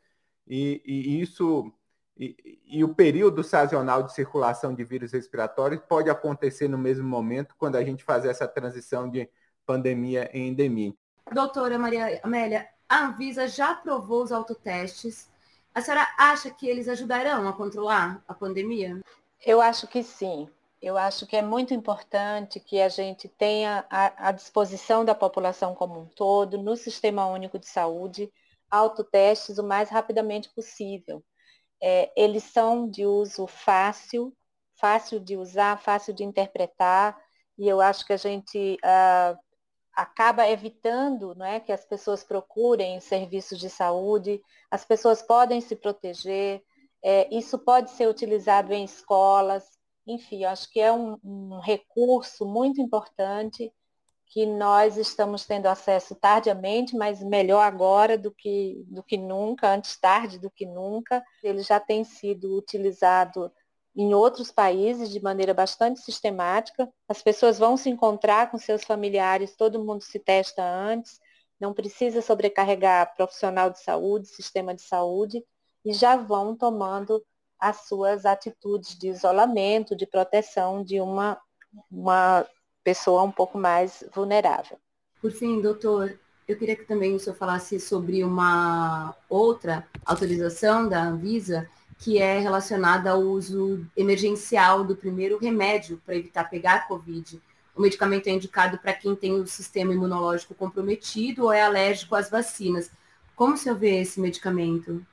e, 0.46 0.82
e 0.84 1.22
isso. 1.22 1.72
E, 2.18 2.60
e, 2.66 2.84
o 2.84 2.94
período 2.94 3.42
sazonal 3.42 4.02
de 4.02 4.12
circulação 4.12 4.74
de 4.74 4.84
vírus 4.84 5.12
respiratórios 5.12 5.80
pode 5.88 6.10
acontecer 6.10 6.68
no 6.68 6.76
mesmo 6.76 7.08
momento, 7.08 7.54
quando 7.56 7.76
a 7.76 7.82
gente 7.82 8.04
fazer 8.04 8.28
essa 8.28 8.46
transição 8.46 9.08
de 9.08 9.28
pandemia 9.64 10.28
em 10.34 10.48
endemia. 10.48 10.92
Doutora 11.32 11.78
Maria 11.78 12.20
Amélia, 12.22 12.68
a 12.86 13.06
Anvisa 13.06 13.48
já 13.48 13.70
aprovou 13.70 14.22
os 14.22 14.30
autotestes. 14.30 15.30
A 15.74 15.80
senhora 15.80 16.06
acha 16.18 16.50
que 16.50 16.68
eles 16.68 16.86
ajudarão 16.86 17.48
a 17.48 17.54
controlar 17.54 18.22
a 18.28 18.34
pandemia? 18.34 19.00
Eu 19.44 19.62
acho 19.62 19.86
que 19.86 20.02
sim 20.02 20.50
eu 20.82 20.98
acho 20.98 21.26
que 21.26 21.36
é 21.36 21.42
muito 21.42 21.72
importante 21.72 22.58
que 22.58 22.80
a 22.80 22.88
gente 22.88 23.28
tenha 23.28 23.86
à 23.88 24.32
disposição 24.32 25.04
da 25.04 25.14
população 25.14 25.76
como 25.76 26.00
um 26.00 26.06
todo, 26.06 26.58
no 26.60 26.76
Sistema 26.76 27.24
Único 27.26 27.56
de 27.56 27.68
Saúde, 27.68 28.32
autotestes 28.68 29.58
o 29.58 29.62
mais 29.62 29.90
rapidamente 29.90 30.48
possível. 30.50 31.24
É, 31.80 32.12
eles 32.16 32.42
são 32.44 32.88
de 32.88 33.06
uso 33.06 33.46
fácil, 33.46 34.36
fácil 34.74 35.20
de 35.20 35.36
usar, 35.36 35.80
fácil 35.80 36.12
de 36.12 36.24
interpretar, 36.24 37.16
e 37.56 37.68
eu 37.68 37.80
acho 37.80 38.04
que 38.04 38.12
a 38.12 38.16
gente 38.16 38.76
ah, 38.82 39.38
acaba 39.94 40.48
evitando 40.48 41.34
não 41.36 41.46
é, 41.46 41.60
que 41.60 41.70
as 41.70 41.84
pessoas 41.84 42.24
procurem 42.24 42.98
serviços 42.98 43.58
de 43.60 43.70
saúde, 43.70 44.42
as 44.70 44.84
pessoas 44.84 45.22
podem 45.22 45.60
se 45.60 45.76
proteger, 45.76 46.60
é, 47.04 47.32
isso 47.32 47.58
pode 47.58 47.90
ser 47.92 48.08
utilizado 48.08 48.72
em 48.72 48.84
escolas, 48.84 49.64
enfim, 50.06 50.44
acho 50.44 50.70
que 50.70 50.80
é 50.80 50.92
um, 50.92 51.18
um 51.22 51.60
recurso 51.60 52.44
muito 52.44 52.80
importante 52.80 53.72
que 54.26 54.46
nós 54.46 54.96
estamos 54.96 55.44
tendo 55.44 55.66
acesso 55.66 56.14
tardiamente, 56.14 56.96
mas 56.96 57.22
melhor 57.22 57.60
agora 57.60 58.16
do 58.16 58.32
que, 58.32 58.82
do 58.88 59.02
que 59.02 59.18
nunca, 59.18 59.74
antes 59.74 59.98
tarde 60.00 60.38
do 60.38 60.50
que 60.50 60.64
nunca. 60.64 61.22
Ele 61.42 61.62
já 61.62 61.78
tem 61.78 62.02
sido 62.02 62.56
utilizado 62.56 63.52
em 63.94 64.14
outros 64.14 64.50
países 64.50 65.10
de 65.10 65.20
maneira 65.20 65.52
bastante 65.52 66.00
sistemática. 66.00 66.90
As 67.06 67.22
pessoas 67.22 67.58
vão 67.58 67.76
se 67.76 67.90
encontrar 67.90 68.50
com 68.50 68.56
seus 68.58 68.82
familiares, 68.84 69.54
todo 69.54 69.84
mundo 69.84 70.02
se 70.02 70.18
testa 70.18 70.64
antes, 70.64 71.20
não 71.60 71.74
precisa 71.74 72.22
sobrecarregar 72.22 73.14
profissional 73.14 73.68
de 73.68 73.80
saúde, 73.80 74.28
sistema 74.28 74.74
de 74.74 74.82
saúde, 74.82 75.44
e 75.84 75.92
já 75.92 76.16
vão 76.16 76.56
tomando 76.56 77.22
as 77.62 77.86
suas 77.86 78.26
atitudes 78.26 78.98
de 78.98 79.06
isolamento, 79.06 79.94
de 79.94 80.04
proteção 80.04 80.82
de 80.82 81.00
uma, 81.00 81.38
uma 81.88 82.44
pessoa 82.82 83.22
um 83.22 83.30
pouco 83.30 83.56
mais 83.56 84.02
vulnerável. 84.12 84.76
Por 85.20 85.30
fim, 85.30 85.60
doutor, 85.60 86.18
eu 86.48 86.58
queria 86.58 86.74
que 86.74 86.84
também 86.84 87.14
o 87.14 87.20
senhor 87.20 87.36
falasse 87.36 87.78
sobre 87.78 88.24
uma 88.24 89.14
outra 89.30 89.86
autorização 90.04 90.88
da 90.88 91.04
Anvisa, 91.04 91.70
que 92.00 92.18
é 92.18 92.40
relacionada 92.40 93.12
ao 93.12 93.20
uso 93.20 93.86
emergencial 93.96 94.82
do 94.82 94.96
primeiro 94.96 95.38
remédio 95.38 96.02
para 96.04 96.16
evitar 96.16 96.50
pegar 96.50 96.88
Covid. 96.88 97.40
O 97.76 97.80
medicamento 97.80 98.26
é 98.26 98.30
indicado 98.32 98.76
para 98.78 98.92
quem 98.92 99.14
tem 99.14 99.34
o 99.34 99.46
sistema 99.46 99.94
imunológico 99.94 100.52
comprometido 100.52 101.44
ou 101.44 101.52
é 101.52 101.62
alérgico 101.62 102.16
às 102.16 102.28
vacinas. 102.28 102.90
Como 103.36 103.54
o 103.54 103.56
senhor 103.56 103.78
vê 103.78 104.00
esse 104.00 104.20
medicamento? 104.20 105.06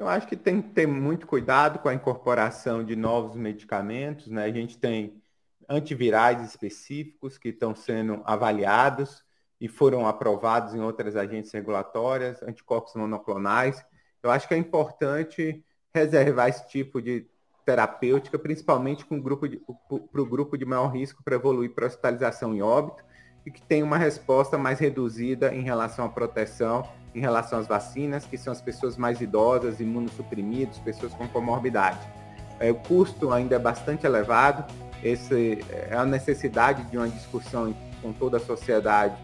Eu 0.00 0.08
acho 0.08 0.26
que 0.26 0.34
tem 0.34 0.62
que 0.62 0.70
ter 0.70 0.86
muito 0.86 1.26
cuidado 1.26 1.78
com 1.78 1.86
a 1.86 1.92
incorporação 1.92 2.82
de 2.82 2.96
novos 2.96 3.36
medicamentos. 3.36 4.28
Né? 4.28 4.44
A 4.44 4.50
gente 4.50 4.78
tem 4.78 5.22
antivirais 5.68 6.42
específicos 6.42 7.36
que 7.36 7.50
estão 7.50 7.76
sendo 7.76 8.22
avaliados 8.24 9.22
e 9.60 9.68
foram 9.68 10.06
aprovados 10.06 10.74
em 10.74 10.80
outras 10.80 11.16
agências 11.16 11.52
regulatórias, 11.52 12.42
anticorpos 12.42 12.94
monoclonais. 12.94 13.84
Eu 14.22 14.30
acho 14.30 14.48
que 14.48 14.54
é 14.54 14.56
importante 14.56 15.62
reservar 15.94 16.48
esse 16.48 16.66
tipo 16.66 17.02
de 17.02 17.26
terapêutica, 17.66 18.38
principalmente 18.38 19.04
para 19.04 19.18
o 19.18 20.26
grupo 20.26 20.56
de 20.56 20.64
maior 20.64 20.88
risco 20.88 21.22
para 21.22 21.34
evoluir 21.34 21.74
para 21.74 21.86
hospitalização 21.86 22.54
em 22.54 22.62
óbito. 22.62 23.04
e 23.44 23.50
que 23.50 23.60
tem 23.60 23.82
uma 23.82 23.98
resposta 23.98 24.56
mais 24.56 24.78
reduzida 24.78 25.54
em 25.54 25.62
relação 25.62 26.06
à 26.06 26.08
proteção, 26.08 26.86
em 27.14 27.20
relação 27.20 27.58
às 27.58 27.66
vacinas, 27.66 28.24
que 28.24 28.38
são 28.38 28.52
as 28.52 28.60
pessoas 28.60 28.96
mais 28.96 29.20
idosas, 29.20 29.80
imunossuprimidos, 29.80 30.78
pessoas 30.78 31.12
com 31.14 31.26
comorbidade. 31.28 31.98
É, 32.58 32.70
o 32.70 32.74
custo 32.74 33.32
ainda 33.32 33.56
é 33.56 33.58
bastante 33.58 34.06
elevado, 34.06 34.64
esse 35.02 35.60
é 35.70 35.96
a 35.96 36.04
necessidade 36.04 36.84
de 36.84 36.96
uma 36.96 37.08
discussão 37.08 37.74
com 38.02 38.12
toda 38.12 38.36
a 38.36 38.40
sociedade. 38.40 39.16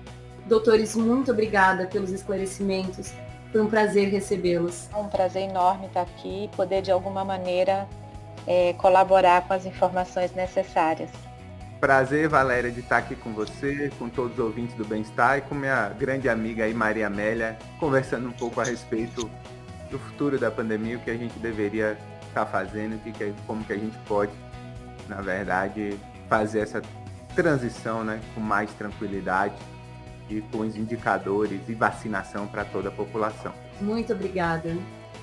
Doutores, 0.46 0.96
muito 0.96 1.30
obrigada 1.30 1.86
pelos 1.86 2.10
esclarecimentos. 2.10 3.12
Foi 3.52 3.60
um 3.60 3.68
prazer 3.68 4.08
recebê-los. 4.08 4.88
É 4.92 4.96
um 4.96 5.08
prazer 5.08 5.48
enorme 5.48 5.86
estar 5.86 6.02
aqui 6.02 6.44
e 6.44 6.48
poder, 6.56 6.82
de 6.82 6.90
alguma 6.90 7.24
maneira, 7.24 7.86
é, 8.46 8.72
colaborar 8.74 9.46
com 9.46 9.54
as 9.54 9.66
informações 9.66 10.32
necessárias. 10.34 11.10
Prazer, 11.80 12.28
Valéria, 12.28 12.70
de 12.70 12.80
estar 12.80 12.98
aqui 12.98 13.14
com 13.14 13.32
você, 13.32 13.90
com 13.98 14.08
todos 14.08 14.32
os 14.32 14.38
ouvintes 14.38 14.74
do 14.76 14.84
Bem-Estar 14.84 15.38
e 15.38 15.40
com 15.42 15.54
minha 15.54 15.90
grande 15.90 16.28
amiga 16.28 16.64
aí, 16.64 16.72
Maria 16.72 17.06
Amélia, 17.06 17.58
conversando 17.78 18.28
um 18.28 18.32
pouco 18.32 18.60
a 18.60 18.64
respeito 18.64 19.30
do 19.90 19.98
futuro 19.98 20.38
da 20.38 20.50
pandemia, 20.50 20.96
o 20.96 21.00
que 21.00 21.10
a 21.10 21.16
gente 21.16 21.38
deveria 21.38 21.98
estar 22.28 22.46
fazendo, 22.46 22.98
que, 23.02 23.34
como 23.46 23.62
que 23.62 23.74
a 23.74 23.78
gente 23.78 23.96
pode, 24.06 24.32
na 25.06 25.20
verdade, 25.20 25.98
fazer 26.28 26.60
essa 26.60 26.80
transição 27.34 28.02
né, 28.02 28.20
com 28.34 28.40
mais 28.40 28.72
tranquilidade 28.72 29.54
e 30.30 30.40
com 30.40 30.60
os 30.60 30.76
indicadores 30.76 31.60
e 31.68 31.74
vacinação 31.74 32.46
para 32.46 32.64
toda 32.64 32.88
a 32.88 32.92
população. 32.92 33.52
Muito 33.80 34.12
obrigada. 34.14 34.74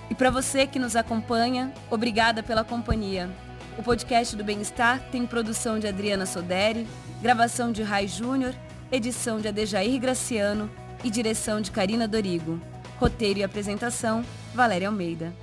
E 0.09 0.15
para 0.15 0.29
você 0.29 0.67
que 0.67 0.77
nos 0.77 0.95
acompanha, 0.95 1.73
obrigada 1.89 2.43
pela 2.43 2.63
companhia. 2.63 3.29
O 3.75 3.81
podcast 3.81 4.35
do 4.35 4.43
Bem-Estar 4.43 4.99
tem 5.11 5.25
produção 5.25 5.79
de 5.79 5.87
Adriana 5.87 6.27
Soderi, 6.27 6.87
gravação 7.21 7.71
de 7.71 7.81
Rai 7.81 8.07
Júnior, 8.07 8.53
edição 8.91 9.39
de 9.39 9.47
Adejair 9.47 9.99
Graciano 9.99 10.69
e 11.03 11.09
direção 11.09 11.59
de 11.59 11.71
Karina 11.71 12.07
Dorigo. 12.07 12.61
Roteiro 12.99 13.39
e 13.39 13.43
apresentação, 13.43 14.23
Valéria 14.53 14.87
Almeida. 14.87 15.33